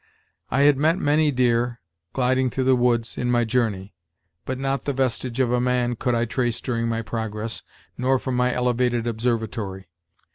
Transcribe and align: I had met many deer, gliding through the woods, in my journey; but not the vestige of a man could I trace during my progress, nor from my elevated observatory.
I 0.49 0.61
had 0.61 0.77
met 0.79 0.97
many 0.97 1.29
deer, 1.29 1.79
gliding 2.11 2.49
through 2.49 2.63
the 2.63 2.75
woods, 2.75 3.19
in 3.19 3.29
my 3.29 3.43
journey; 3.43 3.93
but 4.45 4.57
not 4.57 4.85
the 4.85 4.93
vestige 4.93 5.39
of 5.39 5.51
a 5.51 5.61
man 5.61 5.95
could 5.95 6.15
I 6.15 6.25
trace 6.25 6.59
during 6.59 6.87
my 6.87 7.03
progress, 7.03 7.61
nor 7.99 8.17
from 8.17 8.35
my 8.35 8.51
elevated 8.51 9.05
observatory. 9.05 9.89